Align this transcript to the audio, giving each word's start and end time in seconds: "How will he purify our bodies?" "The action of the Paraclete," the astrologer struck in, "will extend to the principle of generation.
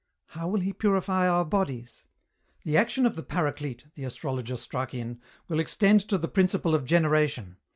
"How 0.29 0.47
will 0.47 0.61
he 0.61 0.73
purify 0.73 1.29
our 1.29 1.45
bodies?" 1.45 2.05
"The 2.63 2.75
action 2.75 3.05
of 3.05 3.13
the 3.13 3.21
Paraclete," 3.21 3.85
the 3.93 4.03
astrologer 4.03 4.57
struck 4.57 4.95
in, 4.95 5.21
"will 5.47 5.59
extend 5.59 5.99
to 6.09 6.17
the 6.17 6.27
principle 6.27 6.73
of 6.73 6.85
generation. 6.85 7.57